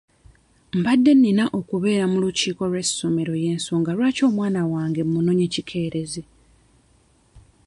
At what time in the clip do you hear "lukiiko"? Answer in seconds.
2.23-2.63